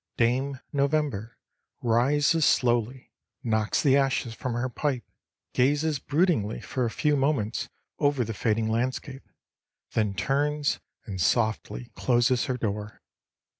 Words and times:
Dame 0.17 0.59
November 0.73 1.37
rises 1.83 2.43
slowly, 2.43 3.11
knocks 3.43 3.83
the 3.83 3.95
ashes 3.95 4.33
from 4.33 4.53
her 4.55 4.67
pipe, 4.67 5.03
gazes 5.53 5.99
broodingly 5.99 6.59
for 6.59 6.85
a 6.85 6.89
few 6.89 7.15
moments 7.15 7.69
over 7.99 8.23
the 8.23 8.33
fading 8.33 8.67
landscape, 8.67 9.29
then 9.91 10.15
turns 10.15 10.79
and 11.05 11.21
softly 11.21 11.91
closes 11.93 12.45
her 12.45 12.57
door. 12.57 13.03